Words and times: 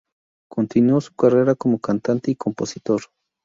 Continuó 0.49 0.99
su 0.99 1.13
carrera 1.15 1.53
como 1.53 1.77
cantante 1.77 2.31
y 2.31 2.35
compositor. 2.35 3.01